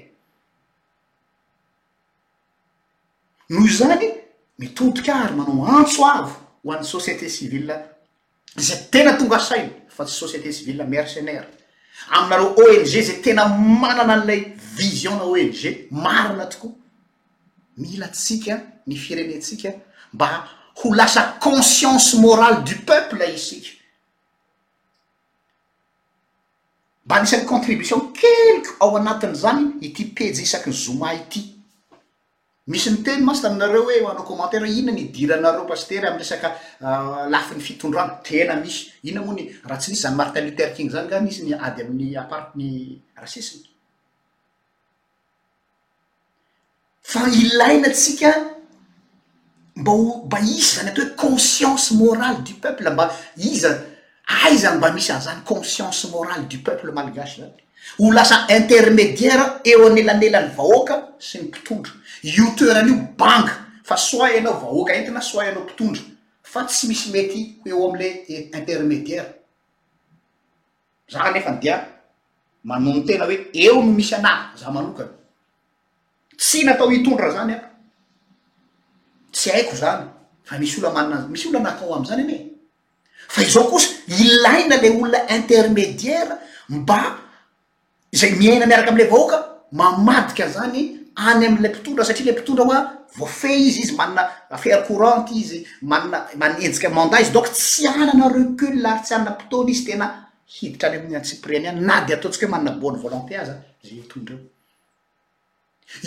noho 3.51 3.69
zany 3.69 4.07
mitontokary 4.59 5.35
manao 5.37 5.67
antsoavo 5.79 6.33
ho 6.65 6.73
an'ny 6.77 6.87
société 6.87 7.29
civil 7.29 7.75
za 8.57 8.77
tena 8.91 9.17
tonga 9.17 9.39
sai 9.39 9.67
fa 9.89 10.05
tsy 10.07 10.15
société 10.25 10.53
civil 10.53 10.85
mercenaire 10.87 11.49
aminaro 12.11 12.55
ong 12.59 12.85
za 12.87 13.19
tena 13.23 13.49
manana 13.49 14.15
a'lay 14.21 14.55
vision 14.77 15.17
na 15.19 15.27
ong 15.27 15.89
marola 15.91 16.47
tokoa 16.47 16.75
mila 17.79 18.07
tsika 18.09 18.61
ny 18.87 18.95
firenetsika 18.97 19.73
mba 20.15 20.63
ho 20.83 20.95
lasa 20.95 21.37
conscience 21.41 22.15
morale 22.17 22.63
du 22.65 22.75
peuple 22.85 23.23
asika 23.25 23.71
mba 27.07 27.21
nisan'ny 27.21 27.45
contribution 27.47 28.01
kelko 28.13 28.71
ao 28.81 28.97
anatin' 28.99 29.35
zany 29.35 29.65
ity 29.81 30.05
pejy 30.17 30.43
isaky 30.43 30.71
ny 30.71 30.75
zoma 30.75 31.13
ity 31.15 31.43
misy 32.67 32.89
ny 32.91 33.03
teny 33.05 33.23
masytaminareo 33.25 33.83
hoe 33.85 34.01
ho 34.03 34.09
anao 34.11 34.25
commentare 34.25 34.69
iona 34.71 34.93
nydiranareo 34.93 35.67
pastera 35.69 36.09
am'y 36.09 36.19
resaky 36.19 36.49
euh, 36.83 37.29
lafiny 37.31 37.61
fitondrano 37.61 38.19
tena 38.25 38.57
misy 38.57 38.79
iona 39.05 39.23
moany 39.27 39.43
ra 39.69 39.77
tsy 39.77 39.91
nisy 39.91 40.03
zany 40.03 40.17
martin 40.17 40.45
luterking 40.49 40.91
zany 40.91 41.07
nga 41.09 41.21
nisy 41.21 41.43
ny 41.45 41.53
ady 41.55 41.83
amin'ny 41.83 42.17
aparty 42.19 42.53
ny 42.59 42.69
rasisny 43.21 43.63
fa 47.11 47.21
ilainatsika 47.29 48.54
mba 49.77 49.93
homba 49.93 50.39
isy 50.41 50.77
zany 50.77 50.89
atao 50.89 51.05
hoe 51.05 51.15
conscience 51.17 51.91
morale 51.95 52.39
du 52.47 52.55
peuple 52.61 52.91
mba 52.91 53.13
izy 53.37 53.67
ah, 53.67 53.69
zany 53.69 53.85
ai 54.45 54.59
zany 54.59 54.77
mba 54.79 54.91
misy 54.93 55.13
an 55.13 55.21
zany 55.21 55.43
conscience 55.45 56.05
morale 56.11 56.45
du 56.49 56.59
peuple 56.59 56.93
malgashy 56.93 57.41
zany 57.41 57.53
ho 57.99 58.13
lasa 58.13 58.47
intermediaire 58.49 59.61
eo 59.65 59.87
anelanelany 59.87 60.51
vahoaka 60.57 60.97
sy 61.19 61.39
ny 61.39 61.45
mpitondra 61.49 61.93
io 62.23 62.51
toena 62.57 62.81
an'io 62.81 62.97
banke 63.19 63.53
fa 63.83 63.97
soay 63.97 64.39
anao 64.39 64.61
vahoaka 64.61 64.95
entina 64.95 65.21
soayianao 65.21 65.65
mpitondra 65.65 66.03
fa 66.43 66.65
tsy 66.65 66.87
misy 66.87 67.11
mety 67.11 67.41
eo 67.65 67.89
amle 67.89 68.09
intermediaire 68.29 69.29
za 71.11 71.31
nefa 71.33 71.51
n 71.51 71.61
dea 71.61 71.79
manonytena 72.65 73.25
hoe 73.27 73.51
eo 73.53 73.83
misy 73.83 74.15
anày 74.15 74.55
za 74.57 74.71
manokany 74.71 75.11
sy 76.39 76.63
natao 76.65 76.91
hitondra 76.91 77.31
zany 77.31 77.53
a 77.55 77.74
tsy 79.35 79.51
haiko 79.51 79.77
zany 79.77 80.07
fa 80.49 80.59
misy 80.59 80.77
olmana 80.87 81.27
misy 81.29 81.49
olo 81.49 81.61
natao 81.61 81.95
amzany 81.95 82.23
any 82.25 82.35
e 82.37 82.41
fa 83.35 83.43
izao 83.49 83.65
kosa 83.73 83.89
ilaina 84.25 84.77
lay 84.83 84.91
olona 84.99 85.21
intermediaire 85.37 86.35
mba 86.77 86.99
zay 88.21 88.31
miaina 88.41 88.67
miaraka 88.71 88.91
amlay 88.93 89.09
vahoaka 89.15 89.39
mamadika 89.81 90.45
zany 90.57 90.81
any 91.29 91.43
amlay 91.49 91.71
mpitondra 91.73 92.05
satria 92.09 92.27
lay 92.27 92.35
mpitondra 92.37 92.65
hoa 92.71 92.79
vo 93.19 93.27
fe 93.41 93.51
izy 93.69 93.81
izy 93.85 93.95
manana 94.01 94.23
affaire 94.55 94.81
courante 94.89 95.31
izy 95.43 95.59
manna 95.93 96.19
may 96.41 96.51
enjika 96.67 96.89
manda 96.99 97.17
izy 97.25 97.33
donc 97.37 97.49
tsy 97.59 97.83
anana 97.95 98.27
recule 98.39 98.77
lary 98.85 99.03
tsy 99.05 99.15
anana 99.15 99.33
potona 99.41 99.71
izy 99.75 99.85
tena 99.89 100.07
hiditra 100.57 100.87
any 100.91 100.99
amiy 101.01 101.17
an 101.19 101.23
tsipriny 101.29 101.67
any 101.71 101.81
na 101.89 101.95
de 102.07 102.15
ataontsika 102.15 102.47
hoe 102.47 102.53
manana 102.55 102.73
bone 102.83 102.99
volonté 103.05 103.33
aza 103.43 103.55
za 103.87 103.93
itondreo 104.05 104.39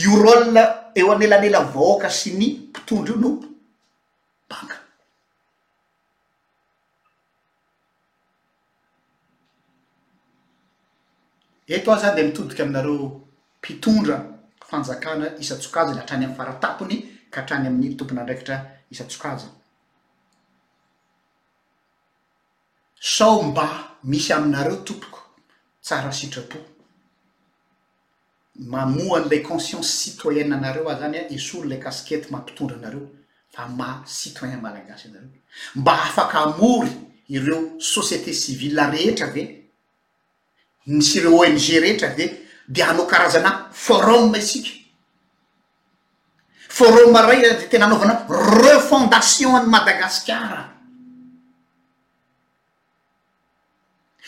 io 0.03 0.11
rôlna 0.23 0.63
eo 0.99 1.07
anelanelan 1.13 1.65
vahoaka 1.75 2.09
sy 2.09 2.29
ny 2.39 2.47
mpitondra 2.69 3.13
io 3.13 3.17
no 3.23 3.31
baka 4.51 4.75
eto 11.75 11.87
a 11.93 11.97
zany 12.01 12.15
de 12.17 12.23
mitodika 12.27 12.61
aminareo 12.63 13.07
mpitondra 13.59 14.15
fanjakana 14.69 15.27
isantsokaziny 15.43 15.99
ahtrany 15.99 16.23
amin'ny 16.23 16.37
faratapony 16.39 16.95
ka 17.31 17.37
hatrany 17.41 17.65
amin'ny 17.67 17.95
tompona 17.97 18.21
andraikitra 18.23 18.55
isantsokaziny 18.93 19.53
sao 23.15 23.37
mba 23.49 23.65
misy 24.09 24.29
aminareo 24.37 24.77
tompoko 24.87 25.19
tsara 25.85 26.11
sitrapo 26.19 26.57
mamohan'lay 28.59 29.41
conscience 29.43 29.87
citoyenne 29.89 30.53
anareo 30.55 30.89
a 30.89 30.97
zany 30.97 31.17
a 31.17 31.27
esolo 31.31 31.69
la 31.69 31.77
caskety 31.77 32.31
mampitondra 32.31 32.75
anareo 32.77 33.09
fa 33.51 33.65
ma 33.67 34.03
citoyen 34.05 34.59
malagasy 34.61 35.09
anareo 35.09 35.29
mba 35.75 35.93
afaky 35.93 36.37
amory 36.37 36.89
ireo 37.29 37.79
société 37.79 38.33
civil 38.33 38.77
rehetra 38.91 39.27
ve 39.27 39.69
misy 40.87 41.17
ireo 41.19 41.39
ong 41.39 41.57
rehetra 41.81 42.07
ve 42.17 42.45
de 42.67 42.81
anao 42.83 43.05
karazana 43.05 43.69
forom 43.71 44.35
isika 44.35 44.69
foromray 46.69 47.41
de 47.41 47.67
tena 47.69 47.85
hanaovana 47.85 48.25
refondation 48.61 49.53
ny 49.61 49.69
madagasicara 49.69 50.76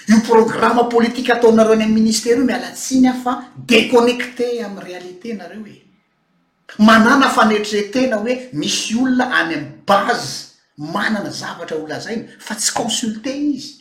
io 0.10 0.22
programme 0.22 0.86
politikua 0.90 1.36
ataonareo 1.36 1.74
any 1.74 1.84
am 1.84 1.92
ministera 1.94 2.40
io 2.40 2.46
mialatsiany 2.46 3.08
a 3.08 3.14
fa 3.24 3.34
déconnecté 3.72 4.48
amy 4.66 4.80
réalité 4.82 5.34
nareo 5.36 5.64
e 5.66 5.76
manana 6.80 7.30
fanetrretena 7.30 8.16
hoe 8.18 8.50
misy 8.54 8.96
olona 9.04 9.26
any 9.44 9.54
amy 9.58 9.72
bazy 9.86 10.48
manana 10.78 11.30
zavatra 11.32 11.78
olazainy 11.78 12.26
fa 12.40 12.56
tsy 12.56 12.74
consulte 12.74 13.30
izy 13.30 13.76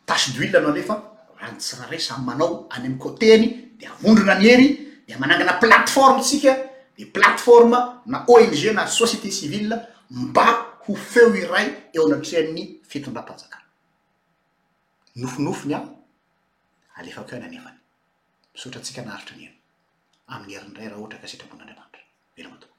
tashe 0.06 0.32
duillenao 0.32 0.72
lefa 0.72 0.96
ranytsiraray 1.40 1.98
samy 2.00 2.24
manao 2.24 2.66
any 2.70 2.86
am 2.86 2.98
kôteny 2.98 3.76
de 3.78 3.84
avondrona 3.86 4.32
amy 4.36 4.46
hery 4.48 4.68
de 5.08 5.14
manangana 5.18 5.52
plateformetsika 5.54 6.54
de 6.98 7.04
plateforme 7.04 7.76
na 8.06 8.24
ong 8.28 8.50
na 8.74 8.86
société 8.86 9.30
civil 9.30 9.68
mba 10.10 10.46
ho 10.86 10.94
feo 10.94 11.34
iray 11.34 11.66
eo 11.94 12.06
anatrehanny 12.06 12.80
fetony 12.88 13.14
lapasaka 13.14 13.58
nofonofony 15.16 15.74
a 15.74 15.80
alefa 16.96 17.22
ko 17.24 17.36
n 17.36 17.42
anevany 17.44 17.78
miaotra 18.56 18.80
atsika 18.80 19.02
naharitra 19.02 19.36
ny 19.36 19.44
eny 19.44 19.54
amny 20.34 20.52
herinray 20.56 20.88
raha 20.88 21.00
ohaa 21.02 21.22
ksetramoin'andramanra 21.24 22.05
لمت 22.38 22.75